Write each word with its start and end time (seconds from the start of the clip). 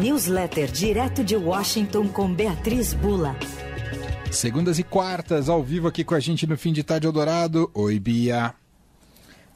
Newsletter 0.00 0.72
direto 0.72 1.22
de 1.22 1.36
Washington 1.36 2.08
com 2.08 2.32
Beatriz 2.32 2.94
Bula. 2.94 3.36
Segundas 4.30 4.78
e 4.78 4.82
quartas, 4.82 5.46
ao 5.46 5.62
vivo 5.62 5.88
aqui 5.88 6.02
com 6.02 6.14
a 6.14 6.20
gente 6.20 6.46
no 6.46 6.56
Fim 6.56 6.72
de 6.72 6.82
Tarde 6.82 7.06
Eldorado. 7.06 7.70
Oi, 7.74 8.00
Bia. 8.00 8.54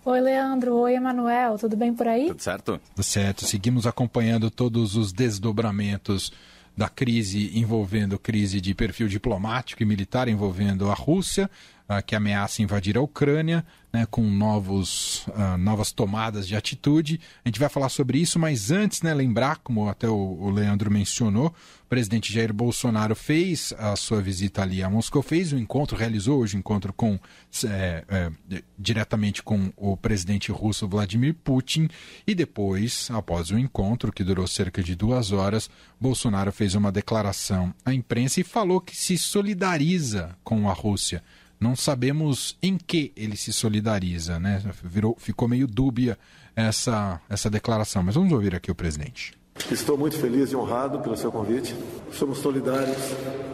Oi, 0.05 0.21
Leandro. 0.21 0.75
Oi, 0.75 0.97
Emanuel. 0.97 1.57
Tudo 1.57 1.79
bem 1.79 1.95
por 1.95 2.07
aí? 2.07 2.27
Tudo 2.29 2.43
certo? 2.43 2.79
Tudo 2.95 3.03
certo. 3.03 3.47
Seguimos 3.47 3.87
acompanhando 3.87 4.51
todos 4.51 4.97
os 4.97 5.15
desdobramentos 5.15 6.31
da 6.77 6.91
crise 6.91 7.59
envolvendo 7.59 8.19
crise 8.19 8.61
de 8.61 8.75
perfil 8.75 9.09
diplomático 9.09 9.83
e 9.83 9.87
militar 9.87 10.29
envolvendo 10.29 10.91
a 10.91 10.95
Rússia, 10.95 11.51
uh, 11.89 12.03
que 12.05 12.15
ameaça 12.15 12.63
invadir 12.63 12.97
a 12.97 13.01
Ucrânia, 13.01 13.65
né, 13.93 14.07
com 14.11 14.23
novos, 14.23 15.27
uh, 15.29 15.57
novas 15.57 15.93
tomadas 15.93 16.49
de 16.49 16.57
atitude. 16.57 17.21
A 17.45 17.49
gente 17.49 17.61
vai 17.61 17.69
falar 17.69 17.89
sobre 17.89 18.19
isso, 18.19 18.39
mas 18.39 18.71
antes, 18.73 19.03
né, 19.03 19.15
lembrar, 19.15 19.59
como 19.59 19.89
até 19.89 20.09
o, 20.09 20.37
o 20.41 20.51
Leandro 20.51 20.91
mencionou, 20.91 21.55
o 21.85 21.89
presidente 21.89 22.33
Jair 22.33 22.53
Bolsonaro 22.53 23.15
fez 23.15 23.73
a 23.79 23.95
sua 23.95 24.21
visita 24.21 24.63
ali 24.63 24.83
a 24.83 24.91
Moscou, 24.91 25.23
fez 25.23 25.53
o 25.53 25.59
encontro, 25.59 25.97
realizou 25.97 26.41
hoje 26.41 26.57
o 26.57 26.59
encontro 26.59 26.93
com, 26.93 27.21
é, 27.67 28.05
é, 28.09 28.63
diretamente 28.77 29.45
com 29.45 29.73
o 29.77 29.97
presidente 29.97 30.51
russo 30.51 30.89
Vladimir 30.89 31.35
Putin, 31.35 31.89
e 32.27 32.35
depois, 32.35 33.09
após 33.13 33.53
o 33.53 33.59
encontro, 33.59 34.13
que 34.13 34.25
durou 34.25 34.47
cerca 34.49 34.83
de 34.83 34.97
duas 34.97 35.31
horas, 35.31 35.71
Bolsonaro 36.01 36.51
fez 36.51 36.75
uma 36.75 36.91
declaração 36.91 37.73
à 37.85 37.95
imprensa 37.95 38.41
e 38.41 38.45
falou 38.45 38.81
que 38.81 38.97
se 38.97 39.17
solidariza 39.17 40.37
com 40.43 40.69
a 40.69 40.73
Rússia 40.73 41.23
não 41.65 41.75
sabemos 41.75 42.59
em 42.63 42.77
que 42.77 43.11
ele 43.17 43.39
se 43.39 43.51
solidariza, 43.51 44.39
né? 44.39 44.63
Virou, 44.83 45.17
ficou 45.19 45.49
meio 45.49 45.67
dúbia 45.67 46.19
essa, 46.55 47.19
essa 47.27 47.49
declaração. 47.49 48.03
Mas 48.03 48.17
vamos 48.17 48.31
ouvir 48.35 48.55
aqui 48.55 48.71
o 48.71 48.75
presidente. 48.75 49.33
Estou 49.71 49.97
muito 49.97 50.19
feliz 50.19 50.53
e 50.53 50.57
honrado 50.57 50.99
pelo 50.99 51.17
seu 51.17 51.33
convite. 51.33 51.75
Somos 52.13 52.37
solidários 52.41 52.99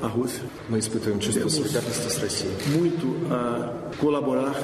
à 0.02 0.08
Rússia. 0.08 0.42
Mas 0.68 0.88
temos 0.88 1.24
muito 2.66 3.32
a 3.32 3.96
colaborar 3.98 4.56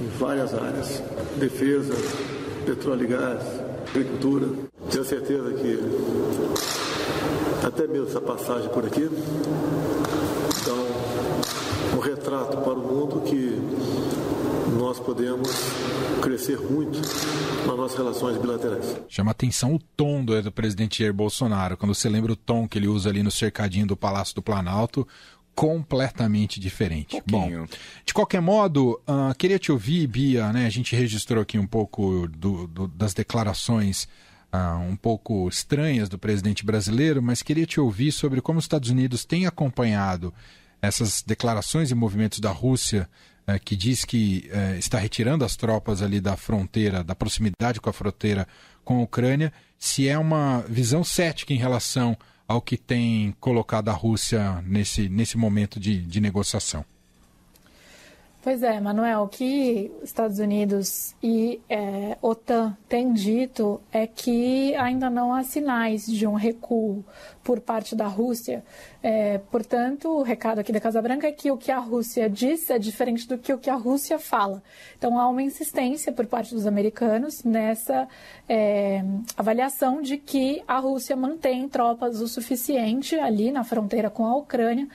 em 0.00 0.08
várias 0.18 0.52
áreas: 0.52 1.00
defesa, 1.38 1.94
petróleo 2.66 3.04
e 3.04 3.06
gás, 3.06 3.40
agricultura. 3.88 4.48
Tenho 4.90 5.04
certeza 5.04 5.52
que 5.52 5.78
até 7.64 7.86
mesmo 7.86 8.08
essa 8.08 8.20
passagem 8.20 8.68
por 8.70 8.84
aqui. 8.84 9.08
Então, 10.60 11.09
um 12.00 12.02
retrato 12.02 12.56
para 12.56 12.72
o 12.72 12.78
mundo 12.78 13.20
que 13.20 13.60
nós 14.78 14.98
podemos 14.98 15.50
crescer 16.22 16.58
muito 16.58 16.98
nas 17.66 17.76
nossas 17.76 17.98
relações 17.98 18.38
bilaterais. 18.38 18.96
Chama 19.06 19.32
atenção 19.32 19.74
o 19.74 19.78
tom 19.78 20.24
do, 20.24 20.40
do 20.42 20.50
presidente 20.50 21.00
Jair 21.00 21.12
Bolsonaro, 21.12 21.76
quando 21.76 21.94
você 21.94 22.08
lembra 22.08 22.32
o 22.32 22.36
tom 22.36 22.66
que 22.66 22.78
ele 22.78 22.88
usa 22.88 23.10
ali 23.10 23.22
no 23.22 23.30
cercadinho 23.30 23.86
do 23.86 23.96
Palácio 23.96 24.34
do 24.34 24.40
Planalto, 24.40 25.06
completamente 25.54 26.58
diferente. 26.58 27.22
Bom, 27.26 27.66
de 28.06 28.14
qualquer 28.14 28.40
modo, 28.40 28.98
uh, 29.06 29.34
queria 29.36 29.58
te 29.58 29.70
ouvir, 29.70 30.06
Bia, 30.06 30.50
né? 30.54 30.64
A 30.64 30.70
gente 30.70 30.96
registrou 30.96 31.42
aqui 31.42 31.58
um 31.58 31.66
pouco 31.66 32.26
do, 32.28 32.66
do, 32.66 32.88
das 32.88 33.12
declarações 33.12 34.04
uh, 34.54 34.80
um 34.88 34.96
pouco 34.96 35.46
estranhas 35.50 36.08
do 36.08 36.18
presidente 36.18 36.64
brasileiro, 36.64 37.20
mas 37.20 37.42
queria 37.42 37.66
te 37.66 37.78
ouvir 37.78 38.10
sobre 38.10 38.40
como 38.40 38.58
os 38.58 38.64
Estados 38.64 38.88
Unidos 38.88 39.26
têm 39.26 39.44
acompanhado 39.44 40.32
essas 40.82 41.22
declarações 41.22 41.90
e 41.90 41.94
movimentos 41.94 42.40
da 42.40 42.50
Rússia 42.50 43.08
eh, 43.46 43.58
que 43.58 43.76
diz 43.76 44.04
que 44.04 44.48
eh, 44.52 44.76
está 44.78 44.98
retirando 44.98 45.44
as 45.44 45.56
tropas 45.56 46.02
ali 46.02 46.20
da 46.20 46.36
fronteira, 46.36 47.02
da 47.02 47.14
proximidade 47.14 47.80
com 47.80 47.90
a 47.90 47.92
fronteira 47.92 48.46
com 48.84 49.00
a 49.00 49.02
Ucrânia, 49.02 49.52
se 49.78 50.08
é 50.08 50.18
uma 50.18 50.64
visão 50.68 51.02
cética 51.04 51.52
em 51.52 51.56
relação 51.56 52.16
ao 52.46 52.60
que 52.60 52.76
tem 52.76 53.34
colocado 53.38 53.88
a 53.88 53.92
Rússia 53.92 54.62
nesse, 54.66 55.08
nesse 55.08 55.36
momento 55.36 55.78
de, 55.78 56.02
de 56.02 56.20
negociação. 56.20 56.84
Pois 58.42 58.62
é, 58.62 58.80
Manuel, 58.80 59.24
o 59.24 59.28
que 59.28 59.92
Estados 60.02 60.38
Unidos 60.38 61.14
e 61.22 61.60
é, 61.68 62.16
OTAN 62.22 62.74
têm 62.88 63.12
dito 63.12 63.78
é 63.92 64.06
que 64.06 64.74
ainda 64.76 65.10
não 65.10 65.34
há 65.34 65.42
sinais 65.42 66.06
de 66.06 66.26
um 66.26 66.32
recuo 66.32 67.04
por 67.44 67.60
parte 67.60 67.94
da 67.94 68.06
Rússia. 68.06 68.64
É, 69.02 69.36
portanto, 69.50 70.08
o 70.08 70.22
recado 70.22 70.58
aqui 70.58 70.72
da 70.72 70.80
Casa 70.80 71.02
Branca 71.02 71.26
é 71.26 71.32
que 71.32 71.50
o 71.50 71.56
que 71.58 71.70
a 71.70 71.78
Rússia 71.78 72.30
diz 72.30 72.70
é 72.70 72.78
diferente 72.78 73.28
do 73.28 73.36
que 73.36 73.52
o 73.52 73.58
que 73.58 73.68
a 73.68 73.74
Rússia 73.74 74.18
fala. 74.18 74.62
Então, 74.96 75.18
há 75.18 75.28
uma 75.28 75.42
insistência 75.42 76.10
por 76.10 76.24
parte 76.24 76.54
dos 76.54 76.66
americanos 76.66 77.44
nessa 77.44 78.08
é, 78.48 79.04
avaliação 79.36 80.00
de 80.00 80.16
que 80.16 80.62
a 80.66 80.78
Rússia 80.78 81.14
mantém 81.14 81.68
tropas 81.68 82.22
o 82.22 82.28
suficiente 82.28 83.16
ali 83.16 83.52
na 83.52 83.64
fronteira 83.64 84.08
com 84.08 84.24
a 84.24 84.34
Ucrânia 84.34 84.88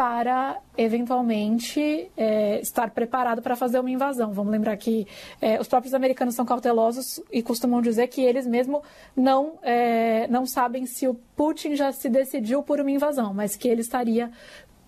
para 0.00 0.56
eventualmente 0.78 2.10
é, 2.16 2.58
estar 2.62 2.88
preparado 2.88 3.42
para 3.42 3.54
fazer 3.54 3.78
uma 3.78 3.90
invasão. 3.90 4.32
Vamos 4.32 4.50
lembrar 4.50 4.74
que 4.78 5.06
é, 5.42 5.60
os 5.60 5.68
próprios 5.68 5.92
americanos 5.92 6.34
são 6.34 6.46
cautelosos 6.46 7.20
e 7.30 7.42
costumam 7.42 7.82
dizer 7.82 8.06
que 8.06 8.22
eles 8.22 8.46
mesmo 8.46 8.82
não, 9.14 9.58
é, 9.62 10.26
não 10.28 10.46
sabem 10.46 10.86
se 10.86 11.06
o 11.06 11.12
Putin 11.36 11.76
já 11.76 11.92
se 11.92 12.08
decidiu 12.08 12.62
por 12.62 12.80
uma 12.80 12.90
invasão, 12.90 13.34
mas 13.34 13.56
que 13.56 13.68
ele 13.68 13.82
estaria 13.82 14.30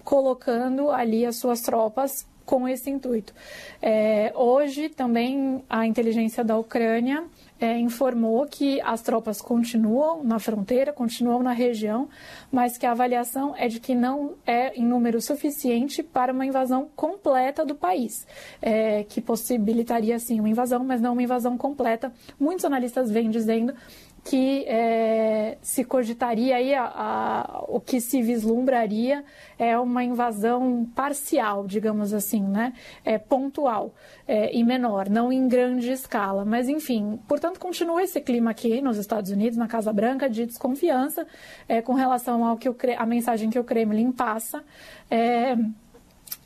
colocando 0.04 0.90
ali 0.90 1.24
as 1.24 1.36
suas 1.36 1.60
tropas 1.60 2.26
com 2.44 2.68
esse 2.68 2.90
intuito. 2.90 3.32
É, 3.80 4.32
hoje 4.34 4.88
também 4.88 5.62
a 5.70 5.86
inteligência 5.86 6.44
da 6.44 6.58
Ucrânia 6.58 7.24
é, 7.60 7.78
informou 7.78 8.44
que 8.46 8.80
as 8.80 9.00
tropas 9.02 9.40
continuam 9.40 10.24
na 10.24 10.38
fronteira, 10.40 10.92
continuam 10.92 11.42
na 11.42 11.52
região, 11.52 12.08
mas 12.50 12.76
que 12.76 12.84
a 12.84 12.90
avaliação 12.90 13.54
é 13.56 13.68
de 13.68 13.78
que 13.78 13.94
não 13.94 14.34
é 14.44 14.74
em 14.74 14.84
número 14.84 15.20
suficiente 15.20 16.02
para 16.02 16.32
uma 16.32 16.44
invasão 16.44 16.88
completa 16.96 17.64
do 17.64 17.74
país, 17.74 18.26
é, 18.60 19.04
que 19.04 19.20
possibilitaria 19.20 20.18
sim 20.18 20.40
uma 20.40 20.48
invasão, 20.48 20.84
mas 20.84 21.00
não 21.00 21.12
uma 21.12 21.22
invasão 21.22 21.56
completa. 21.56 22.12
Muitos 22.38 22.64
analistas 22.64 23.10
vêm 23.10 23.30
dizendo 23.30 23.72
que 24.24 24.64
é, 24.68 25.58
se 25.60 25.84
cogitaria 25.84 26.56
aí 26.56 26.72
a, 26.74 26.84
a, 26.84 27.64
o 27.66 27.80
que 27.80 28.00
se 28.00 28.22
vislumbraria 28.22 29.24
é 29.58 29.76
uma 29.76 30.04
invasão 30.04 30.88
parcial, 30.94 31.66
digamos 31.66 32.14
assim, 32.14 32.40
né? 32.40 32.72
É, 33.04 33.18
pontual 33.18 33.94
é, 34.26 34.56
e 34.56 34.62
menor, 34.62 35.08
não 35.08 35.32
em 35.32 35.48
grande 35.48 35.90
escala. 35.90 36.44
Mas, 36.44 36.68
enfim, 36.68 37.18
portanto, 37.26 37.58
continua 37.58 38.02
esse 38.02 38.20
clima 38.20 38.52
aqui 38.52 38.80
nos 38.80 38.96
Estados 38.96 39.30
Unidos, 39.30 39.58
na 39.58 39.66
Casa 39.66 39.92
Branca, 39.92 40.30
de 40.30 40.46
desconfiança 40.46 41.26
é, 41.68 41.82
com 41.82 41.94
relação 41.94 42.44
ao 42.44 42.56
que 42.56 42.68
o, 42.68 42.76
a 42.96 43.06
mensagem 43.06 43.50
que 43.50 43.58
o 43.58 43.64
Kremlin 43.64 44.12
passa. 44.12 44.64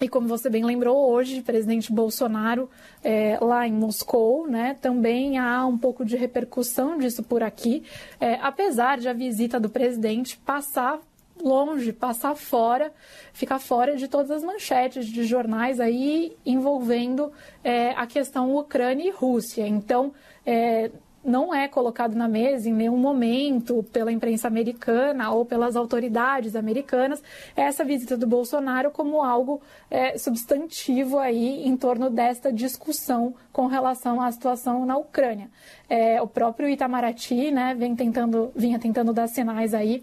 E 0.00 0.08
como 0.08 0.28
você 0.28 0.50
bem 0.50 0.64
lembrou, 0.64 1.10
hoje, 1.10 1.40
presidente 1.40 1.90
Bolsonaro, 1.90 2.68
é, 3.02 3.38
lá 3.40 3.66
em 3.66 3.72
Moscou, 3.72 4.46
né, 4.46 4.76
também 4.80 5.38
há 5.38 5.64
um 5.66 5.78
pouco 5.78 6.04
de 6.04 6.16
repercussão 6.16 6.98
disso 6.98 7.22
por 7.22 7.42
aqui, 7.42 7.82
é, 8.20 8.34
apesar 8.42 8.98
de 8.98 9.08
a 9.08 9.14
visita 9.14 9.58
do 9.58 9.70
presidente 9.70 10.36
passar 10.36 11.00
longe, 11.42 11.92
passar 11.92 12.34
fora, 12.34 12.92
ficar 13.32 13.58
fora 13.58 13.96
de 13.96 14.08
todas 14.08 14.30
as 14.30 14.42
manchetes 14.42 15.06
de 15.06 15.24
jornais 15.24 15.80
aí 15.80 16.36
envolvendo 16.44 17.32
é, 17.62 17.90
a 17.90 18.06
questão 18.06 18.54
Ucrânia 18.54 19.08
e 19.08 19.10
Rússia. 19.10 19.66
Então, 19.66 20.12
é, 20.44 20.90
não 21.26 21.54
é 21.54 21.66
colocado 21.66 22.14
na 22.14 22.28
mesa 22.28 22.68
em 22.68 22.72
nenhum 22.72 22.96
momento 22.96 23.82
pela 23.92 24.12
imprensa 24.12 24.46
americana 24.46 25.30
ou 25.30 25.44
pelas 25.44 25.76
autoridades 25.76 26.54
americanas 26.54 27.22
essa 27.54 27.84
visita 27.84 28.16
do 28.16 28.26
Bolsonaro 28.26 28.90
como 28.90 29.22
algo 29.22 29.60
é, 29.90 30.16
substantivo 30.16 31.18
aí 31.18 31.66
em 31.66 31.76
torno 31.76 32.08
desta 32.08 32.52
discussão 32.52 33.34
com 33.52 33.66
relação 33.66 34.20
à 34.20 34.30
situação 34.30 34.86
na 34.86 34.96
Ucrânia. 34.96 35.50
É, 35.88 36.20
o 36.22 36.26
próprio 36.26 36.68
Itamaraty 36.68 37.50
né, 37.50 37.74
vem 37.74 37.96
tentando, 37.96 38.52
vinha 38.54 38.78
tentando 38.78 39.12
dar 39.12 39.26
sinais 39.28 39.74
aí 39.74 40.02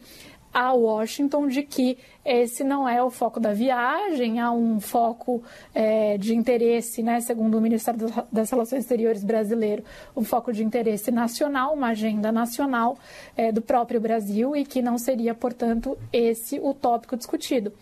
a 0.53 0.73
Washington 0.73 1.47
de 1.47 1.63
que 1.63 1.97
esse 2.25 2.63
não 2.63 2.88
é 2.88 3.03
o 3.03 3.09
foco 3.09 3.39
da 3.39 3.53
viagem, 3.53 4.39
há 4.39 4.51
um 4.51 4.79
foco 4.79 5.44
é, 5.73 6.17
de 6.17 6.33
interesse, 6.33 7.03
né, 7.03 7.19
segundo 7.19 7.57
o 7.57 7.61
Ministério 7.61 8.00
das 8.31 8.50
Relações 8.50 8.83
Exteriores 8.83 9.23
brasileiro, 9.23 9.83
um 10.15 10.23
foco 10.23 10.53
de 10.53 10.63
interesse 10.63 11.11
nacional, 11.11 11.73
uma 11.73 11.89
agenda 11.89 12.31
nacional 12.31 12.97
é, 13.35 13.51
do 13.51 13.61
próprio 13.61 14.00
Brasil 14.00 14.55
e 14.55 14.63
que 14.63 14.81
não 14.81 14.97
seria, 14.97 15.33
portanto, 15.33 15.97
esse 16.13 16.59
o 16.59 16.73
tópico 16.73 17.17
discutido. 17.17 17.73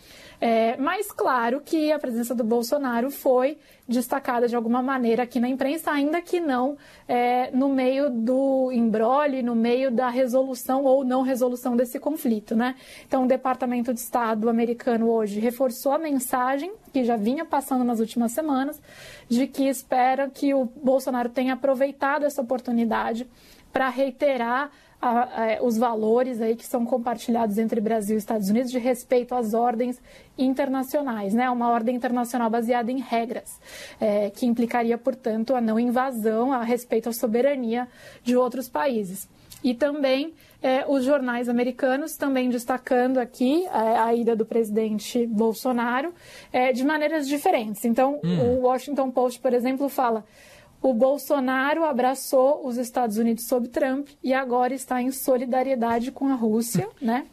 É, 0.43 0.75
mas 0.77 1.11
claro 1.11 1.61
que 1.61 1.91
a 1.91 1.99
presença 1.99 2.33
do 2.33 2.43
Bolsonaro 2.43 3.11
foi 3.11 3.59
destacada 3.87 4.47
de 4.47 4.55
alguma 4.55 4.81
maneira 4.81 5.21
aqui 5.21 5.39
na 5.39 5.47
imprensa, 5.47 5.91
ainda 5.91 6.19
que 6.19 6.39
não 6.39 6.77
é, 7.07 7.51
no 7.51 7.69
meio 7.69 8.09
do 8.09 8.71
embrole, 8.71 9.43
no 9.43 9.53
meio 9.53 9.91
da 9.91 10.09
resolução 10.09 10.83
ou 10.83 11.03
não 11.03 11.21
resolução 11.21 11.75
desse 11.75 11.99
conflito. 11.99 12.55
Né? 12.55 12.60
Então, 13.07 13.23
o 13.23 13.27
Departamento 13.27 13.93
de 13.93 13.99
Estado 13.99 14.49
americano 14.49 15.09
hoje 15.09 15.39
reforçou 15.39 15.93
a 15.93 15.97
mensagem 15.97 16.73
que 16.93 17.03
já 17.03 17.15
vinha 17.15 17.45
passando 17.45 17.83
nas 17.83 17.99
últimas 17.99 18.31
semanas, 18.31 18.81
de 19.27 19.47
que 19.47 19.67
espera 19.67 20.29
que 20.29 20.53
o 20.53 20.65
Bolsonaro 20.65 21.29
tenha 21.29 21.53
aproveitado 21.53 22.25
essa 22.25 22.41
oportunidade 22.41 23.27
para 23.71 23.89
reiterar 23.89 24.69
a, 25.01 25.09
a, 25.09 25.63
os 25.63 25.77
valores 25.77 26.39
aí 26.41 26.55
que 26.55 26.65
são 26.65 26.85
compartilhados 26.85 27.57
entre 27.57 27.81
Brasil 27.81 28.15
e 28.15 28.19
Estados 28.19 28.49
Unidos 28.49 28.69
de 28.69 28.77
respeito 28.77 29.33
às 29.33 29.53
ordens 29.53 29.99
internacionais, 30.37 31.33
né? 31.33 31.49
Uma 31.49 31.69
ordem 31.71 31.95
internacional 31.95 32.49
baseada 32.49 32.91
em 32.91 32.99
regras, 32.99 33.59
é, 33.99 34.29
que 34.29 34.45
implicaria, 34.45 34.97
portanto, 34.97 35.55
a 35.55 35.61
não 35.61 35.79
invasão 35.79 36.53
a 36.53 36.63
respeito 36.63 37.09
à 37.09 37.13
soberania 37.13 37.87
de 38.23 38.37
outros 38.37 38.69
países. 38.69 39.27
E 39.63 39.73
também 39.73 40.33
é, 40.61 40.85
os 40.87 41.03
jornais 41.03 41.49
americanos 41.49 42.17
também 42.17 42.49
destacando 42.49 43.17
aqui 43.17 43.65
é, 43.65 43.97
a 43.97 44.13
ida 44.13 44.35
do 44.35 44.45
presidente 44.45 45.25
Bolsonaro 45.27 46.13
é, 46.51 46.71
de 46.71 46.83
maneiras 46.83 47.27
diferentes. 47.27 47.85
Então, 47.85 48.19
hum. 48.23 48.39
o 48.39 48.61
Washington 48.61 49.11
Post, 49.11 49.39
por 49.39 49.53
exemplo, 49.53 49.89
fala 49.89 50.25
o 50.81 50.93
Bolsonaro 50.93 51.83
abraçou 51.83 52.65
os 52.65 52.77
Estados 52.77 53.17
Unidos 53.17 53.45
sob 53.45 53.67
Trump 53.67 54.09
e 54.23 54.33
agora 54.33 54.73
está 54.73 55.01
em 55.01 55.11
solidariedade 55.11 56.11
com 56.11 56.27
a 56.29 56.33
Rússia, 56.33 56.87
né? 56.99 57.27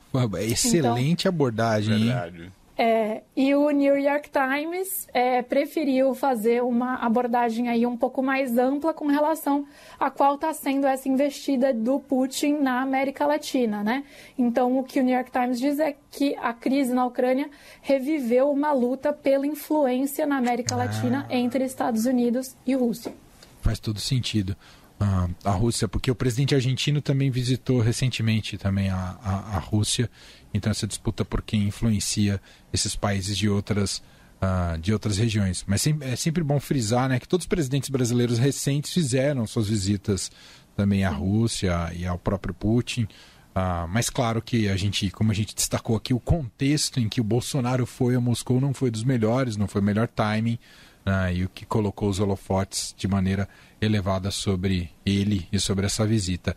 Excelente 0.52 1.22
então, 1.22 1.30
abordagem. 1.30 1.98
Verdade. 1.98 2.52
É, 2.80 3.22
e 3.36 3.56
o 3.56 3.70
New 3.70 3.98
York 3.98 4.30
Times 4.30 5.08
é, 5.12 5.42
preferiu 5.42 6.14
fazer 6.14 6.62
uma 6.62 6.94
abordagem 7.04 7.68
aí 7.68 7.84
um 7.84 7.96
pouco 7.96 8.22
mais 8.22 8.56
ampla 8.56 8.94
com 8.94 9.08
relação 9.08 9.66
a 9.98 10.08
qual 10.12 10.36
está 10.36 10.52
sendo 10.52 10.86
essa 10.86 11.08
investida 11.08 11.74
do 11.74 11.98
Putin 11.98 12.58
na 12.58 12.80
América 12.80 13.26
Latina, 13.26 13.82
né? 13.82 14.04
Então, 14.38 14.78
o 14.78 14.84
que 14.84 15.00
o 15.00 15.02
New 15.02 15.12
York 15.12 15.32
Times 15.32 15.58
diz 15.58 15.80
é 15.80 15.96
que 16.08 16.36
a 16.36 16.52
crise 16.52 16.94
na 16.94 17.04
Ucrânia 17.04 17.50
reviveu 17.82 18.48
uma 18.48 18.70
luta 18.70 19.12
pela 19.12 19.44
influência 19.44 20.24
na 20.24 20.36
América 20.36 20.76
ah. 20.76 20.78
Latina 20.78 21.26
entre 21.30 21.64
Estados 21.64 22.06
Unidos 22.06 22.56
e 22.64 22.76
Rússia. 22.76 23.12
Faz 23.60 23.80
todo 23.80 23.98
sentido. 23.98 24.56
Uh, 25.00 25.32
a 25.44 25.52
Rússia, 25.52 25.86
porque 25.86 26.10
o 26.10 26.14
presidente 26.14 26.56
argentino 26.56 27.00
também 27.00 27.30
visitou 27.30 27.80
recentemente 27.80 28.58
também 28.58 28.90
a, 28.90 29.16
a, 29.22 29.56
a 29.56 29.58
Rússia 29.60 30.10
então 30.52 30.70
essa 30.70 30.86
disputa 30.86 31.24
por 31.24 31.42
quem 31.42 31.64
influencia 31.64 32.40
esses 32.72 32.96
países 32.96 33.36
de 33.36 33.48
outras 33.48 34.02
uh, 34.42 34.78
de 34.78 34.92
outras 34.92 35.18
regiões. 35.18 35.64
Mas 35.66 35.86
é 35.86 36.16
sempre 36.16 36.42
bom 36.42 36.60
frisar, 36.60 37.08
né, 37.08 37.18
que 37.18 37.28
todos 37.28 37.44
os 37.44 37.48
presidentes 37.48 37.90
brasileiros 37.90 38.38
recentes 38.38 38.92
fizeram 38.92 39.46
suas 39.46 39.68
visitas 39.68 40.30
também 40.76 41.04
à 41.04 41.10
Rússia 41.10 41.92
e 41.94 42.06
ao 42.06 42.18
próprio 42.18 42.54
Putin. 42.54 43.02
Uh, 43.02 43.88
mas 43.88 44.08
claro 44.08 44.40
que 44.40 44.68
a 44.68 44.76
gente, 44.76 45.10
como 45.10 45.32
a 45.32 45.34
gente 45.34 45.54
destacou 45.54 45.96
aqui, 45.96 46.14
o 46.14 46.20
contexto 46.20 47.00
em 47.00 47.08
que 47.08 47.20
o 47.20 47.24
Bolsonaro 47.24 47.84
foi 47.84 48.14
a 48.14 48.20
Moscou 48.20 48.60
não 48.60 48.72
foi 48.72 48.90
dos 48.90 49.02
melhores, 49.02 49.56
não 49.56 49.66
foi 49.66 49.80
o 49.80 49.84
melhor 49.84 50.06
timing. 50.06 50.58
Uh, 51.08 51.32
e 51.32 51.44
o 51.44 51.48
que 51.48 51.64
colocou 51.64 52.10
os 52.10 52.20
holofotes 52.20 52.94
de 52.96 53.08
maneira 53.08 53.48
elevada 53.80 54.30
sobre 54.30 54.90
ele 55.06 55.48
e 55.50 55.58
sobre 55.58 55.86
essa 55.86 56.06
visita. 56.06 56.54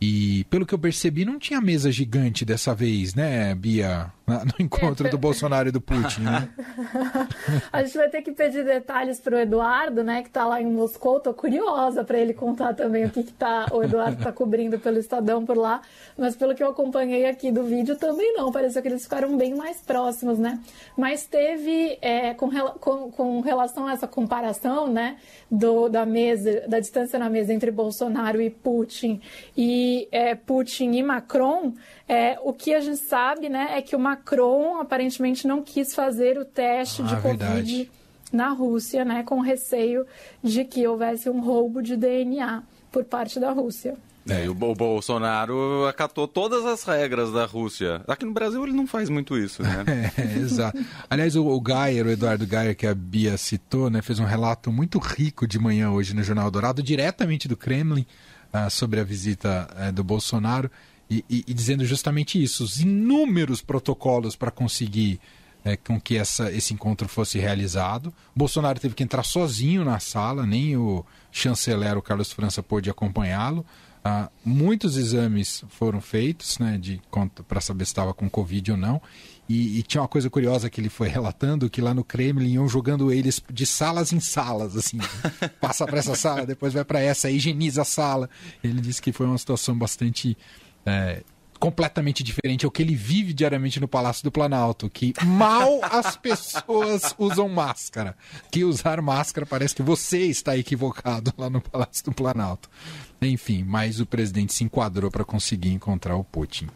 E 0.00 0.44
pelo 0.50 0.66
que 0.66 0.74
eu 0.74 0.78
percebi, 0.78 1.24
não 1.24 1.38
tinha 1.38 1.60
mesa 1.60 1.90
gigante 1.90 2.44
dessa 2.44 2.74
vez, 2.74 3.14
né, 3.14 3.54
Bia? 3.54 4.12
No 4.26 4.64
encontro 4.64 5.10
do 5.10 5.18
Bolsonaro 5.18 5.68
e 5.68 5.72
do 5.72 5.82
Putin, 5.82 6.22
né? 6.22 6.48
a 7.70 7.82
gente 7.82 7.98
vai 7.98 8.08
ter 8.08 8.22
que 8.22 8.32
pedir 8.32 8.64
detalhes 8.64 9.20
para 9.20 9.36
o 9.36 9.38
Eduardo, 9.38 10.02
né, 10.02 10.22
que 10.22 10.28
está 10.28 10.46
lá 10.46 10.62
em 10.62 10.66
Moscou. 10.66 11.20
Tô 11.20 11.34
curiosa 11.34 12.02
para 12.02 12.16
ele 12.16 12.32
contar 12.32 12.72
também 12.72 13.04
o 13.04 13.10
que, 13.10 13.22
que 13.22 13.32
tá, 13.32 13.66
o 13.70 13.82
Eduardo 13.82 14.16
está 14.16 14.32
cobrindo 14.32 14.78
pelo 14.78 14.98
Estadão 14.98 15.44
por 15.44 15.58
lá. 15.58 15.82
Mas 16.16 16.34
pelo 16.34 16.54
que 16.54 16.62
eu 16.62 16.70
acompanhei 16.70 17.26
aqui 17.26 17.52
do 17.52 17.64
vídeo, 17.64 17.96
também 17.96 18.32
não. 18.32 18.50
Pareceu 18.50 18.80
que 18.80 18.88
eles 18.88 19.02
ficaram 19.02 19.36
bem 19.36 19.54
mais 19.54 19.82
próximos, 19.82 20.38
né? 20.38 20.58
Mas 20.96 21.26
teve, 21.26 21.98
é, 22.00 22.32
com, 22.32 22.50
com, 22.50 23.10
com 23.10 23.40
relação 23.42 23.86
a 23.86 23.92
essa 23.92 24.08
comparação, 24.08 24.88
né, 24.90 25.18
do, 25.50 25.88
da 25.90 26.06
mesa, 26.06 26.62
da 26.66 26.80
distância 26.80 27.18
na 27.18 27.28
mesa 27.28 27.52
entre 27.52 27.70
Bolsonaro 27.70 28.40
e 28.40 28.48
Putin 28.48 29.20
e 29.54 30.08
é, 30.10 30.34
Putin 30.34 30.92
e 30.92 31.02
Macron, 31.02 31.74
é, 32.08 32.38
o 32.42 32.52
que 32.52 32.74
a 32.74 32.80
gente 32.80 32.98
sabe 32.98 33.48
né, 33.48 33.72
é 33.72 33.82
que 33.82 33.96
o 33.96 33.98
Macron 33.98 34.13
aparentemente 34.80 35.46
não 35.46 35.62
quis 35.62 35.94
fazer 35.94 36.38
o 36.38 36.44
teste 36.44 37.02
ah, 37.02 37.06
de 37.06 37.16
Covid 37.20 37.38
verdade. 37.38 37.90
na 38.32 38.48
Rússia, 38.48 39.04
né, 39.04 39.22
com 39.22 39.40
receio 39.40 40.06
de 40.42 40.64
que 40.64 40.86
houvesse 40.86 41.28
um 41.28 41.40
roubo 41.40 41.82
de 41.82 41.96
DNA 41.96 42.62
por 42.90 43.04
parte 43.04 43.40
da 43.40 43.50
Rússia. 43.50 43.96
É, 44.28 44.48
o 44.48 44.54
Bolsonaro 44.54 45.86
acatou 45.86 46.26
todas 46.26 46.64
as 46.64 46.82
regras 46.82 47.30
da 47.30 47.44
Rússia. 47.44 48.00
Aqui 48.08 48.24
no 48.24 48.32
Brasil 48.32 48.62
ele 48.64 48.72
não 48.72 48.86
faz 48.86 49.10
muito 49.10 49.36
isso, 49.36 49.62
né? 49.62 49.84
é, 50.16 50.38
exato. 50.38 50.82
Aliás, 51.10 51.36
o, 51.36 51.44
o 51.44 51.62
Geyer, 51.62 52.06
o 52.06 52.10
Eduardo 52.10 52.46
Geyer, 52.46 52.74
que 52.74 52.86
a 52.86 52.94
Bia 52.94 53.36
citou, 53.36 53.90
né, 53.90 54.00
fez 54.00 54.18
um 54.18 54.24
relato 54.24 54.72
muito 54.72 54.98
rico 54.98 55.46
de 55.46 55.58
manhã 55.58 55.90
hoje 55.90 56.14
no 56.14 56.22
Jornal 56.22 56.50
Dourado, 56.50 56.82
diretamente 56.82 57.46
do 57.46 57.56
Kremlin, 57.56 58.06
uh, 58.54 58.70
sobre 58.70 58.98
a 58.98 59.04
visita 59.04 59.68
uh, 59.76 59.92
do 59.92 60.02
Bolsonaro 60.02 60.70
e, 61.10 61.24
e, 61.28 61.44
e, 61.46 61.54
dizendo 61.54 61.84
justamente 61.84 62.42
isso, 62.42 62.64
os 62.64 62.80
inúmeros 62.80 63.60
protocolos 63.60 64.36
para 64.36 64.50
conseguir 64.50 65.20
uh, 65.64 65.76
com 65.84 66.00
que 66.00 66.16
essa, 66.16 66.50
esse 66.52 66.72
encontro 66.72 67.08
fosse 67.08 67.38
realizado. 67.38 68.12
Bolsonaro 68.34 68.80
teve 68.80 68.94
que 68.94 69.02
entrar 69.02 69.22
sozinho 69.22 69.84
na 69.84 69.98
sala, 69.98 70.46
nem 70.46 70.76
o 70.76 71.04
chanceler, 71.30 71.96
o 71.96 72.02
Carlos 72.02 72.32
França, 72.32 72.62
pôde 72.62 72.90
acompanhá-lo. 72.90 73.64
Uh, 74.06 74.30
muitos 74.44 74.98
exames 74.98 75.64
foram 75.70 75.98
feitos 75.98 76.58
né, 76.58 76.78
para 77.48 77.58
saber 77.62 77.86
se 77.86 77.90
estava 77.90 78.12
com 78.12 78.28
Covid 78.28 78.72
ou 78.72 78.76
não. 78.76 79.00
E, 79.48 79.78
e, 79.78 79.82
tinha 79.82 80.02
uma 80.02 80.08
coisa 80.08 80.28
curiosa 80.28 80.68
que 80.68 80.78
ele 80.78 80.90
foi 80.90 81.08
relatando, 81.08 81.70
que 81.70 81.80
lá 81.80 81.94
no 81.94 82.04
Kremlin 82.04 82.52
iam 82.52 82.68
jogando 82.68 83.10
eles 83.10 83.42
de 83.50 83.64
salas 83.64 84.12
em 84.12 84.20
salas, 84.20 84.76
assim. 84.76 84.98
Passa 85.60 85.86
para 85.86 85.98
essa 85.98 86.14
sala, 86.14 86.46
depois 86.46 86.72
vai 86.74 86.84
para 86.84 87.00
essa, 87.00 87.30
higieniza 87.30 87.82
a 87.82 87.84
sala. 87.84 88.28
Ele 88.62 88.80
disse 88.80 89.00
que 89.00 89.12
foi 89.12 89.26
uma 89.26 89.38
situação 89.38 89.76
bastante... 89.76 90.36
É, 90.86 91.22
completamente 91.58 92.22
diferente 92.22 92.66
ao 92.66 92.70
que 92.70 92.82
ele 92.82 92.94
vive 92.94 93.32
diariamente 93.32 93.80
no 93.80 93.88
Palácio 93.88 94.22
do 94.22 94.30
Planalto, 94.30 94.90
que 94.90 95.14
mal 95.24 95.80
as 95.82 96.14
pessoas 96.18 97.14
usam 97.18 97.48
máscara. 97.48 98.16
Que 98.50 98.64
usar 98.64 99.00
máscara 99.00 99.46
parece 99.46 99.74
que 99.74 99.82
você 99.82 100.26
está 100.26 100.56
equivocado 100.58 101.32
lá 101.38 101.48
no 101.48 101.62
Palácio 101.62 102.04
do 102.04 102.12
Planalto. 102.12 102.68
Enfim, 103.22 103.64
mas 103.64 103.98
o 103.98 104.04
presidente 104.04 104.52
se 104.52 104.64
enquadrou 104.64 105.10
para 105.10 105.24
conseguir 105.24 105.70
encontrar 105.70 106.16
o 106.16 106.24
Putin. 106.24 106.68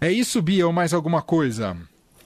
É 0.00 0.10
isso, 0.10 0.40
Bia, 0.40 0.66
ou 0.66 0.72
mais 0.72 0.94
alguma 0.94 1.20
coisa? 1.20 1.76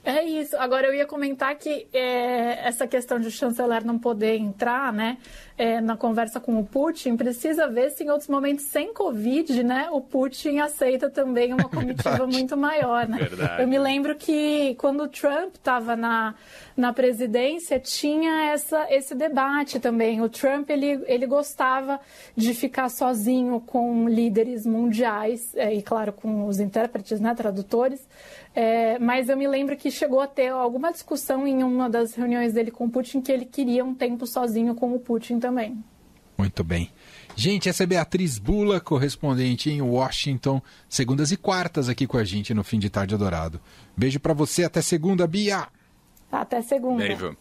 É 0.03 0.25
isso. 0.25 0.57
Agora 0.57 0.87
eu 0.87 0.95
ia 0.95 1.07
comentar 1.07 1.55
que 1.57 1.87
é, 1.93 2.67
essa 2.67 2.87
questão 2.87 3.21
de 3.21 3.29
o 3.29 3.31
chanceler 3.31 3.85
não 3.85 3.99
poder 3.99 4.37
entrar, 4.37 4.93
né, 4.93 5.19
é, 5.59 5.79
na 5.81 5.95
conversa 5.95 6.41
com 6.41 6.59
o 6.59 6.65
Putin, 6.65 7.17
precisa 7.17 7.69
ver 7.69 7.91
se 7.91 8.05
em 8.05 8.09
outros 8.09 8.29
momentos 8.29 8.65
sem 8.65 8.95
Covid, 8.95 9.63
né, 9.63 9.89
o 9.93 10.01
Putin 10.01 10.59
aceita 10.59 11.11
também 11.11 11.53
uma 11.53 11.69
comitiva 11.71 12.27
muito 12.27 12.57
maior, 12.57 13.07
né? 13.07 13.19
Verdade. 13.19 13.63
Eu 13.63 13.69
me 13.69 13.79
lembro 13.79 14.17
que 14.17 14.75
quando 14.77 15.03
o 15.03 15.09
Trump 15.09 15.55
estava 15.55 15.95
na, 15.95 16.35
na 16.75 16.95
presidência 16.95 17.79
tinha 17.79 18.53
essa, 18.53 18.87
esse 18.89 19.15
debate 19.15 19.79
também. 19.79 20.23
O 20.23 20.31
Trump 20.31 20.71
ele, 20.71 21.05
ele 21.07 21.27
gostava 21.27 22.01
de 22.35 22.55
ficar 22.55 22.89
sozinho 22.89 23.61
com 23.61 24.09
líderes 24.09 24.65
mundiais 24.65 25.55
é, 25.55 25.75
e 25.75 25.83
claro 25.83 26.13
com 26.13 26.47
os 26.47 26.59
intérpretes, 26.59 27.21
né, 27.21 27.35
tradutores. 27.35 28.01
É, 28.55 28.99
mas 28.99 29.29
eu 29.29 29.37
me 29.37 29.47
lembro 29.47 29.77
que 29.77 29.91
chegou 29.91 30.21
a 30.21 30.27
ter 30.27 30.49
alguma 30.49 30.91
discussão 30.93 31.47
em 31.47 31.63
uma 31.63 31.89
das 31.89 32.15
reuniões 32.15 32.53
dele 32.53 32.71
com 32.71 32.87
o 32.87 32.91
Putin 32.91 33.21
que 33.21 33.31
ele 33.31 33.45
queria 33.45 33.85
um 33.85 33.95
tempo 33.95 34.27
sozinho 34.27 34.75
com 34.75 34.95
o 34.95 34.99
Putin 34.99 35.39
também. 35.39 35.83
Muito 36.37 36.65
bem. 36.65 36.91
Gente, 37.37 37.69
essa 37.69 37.85
é 37.85 37.87
Beatriz 37.87 38.39
Bula, 38.39 38.81
correspondente 38.81 39.71
em 39.71 39.81
Washington, 39.81 40.61
segundas 40.89 41.31
e 41.31 41.37
quartas 41.37 41.89
aqui 41.89 42.07
com 42.07 42.17
a 42.17 42.25
gente 42.25 42.53
no 42.53 42.65
Fim 42.65 42.79
de 42.79 42.91
Tarde 42.91 43.15
Adorado. 43.15 43.61
Beijo 43.97 44.19
para 44.19 44.35
você, 44.35 44.65
até 44.65 44.81
segunda, 44.83 45.27
Bia! 45.27 45.69
Até 46.33 46.63
segunda. 46.63 47.05
Beijo. 47.05 47.37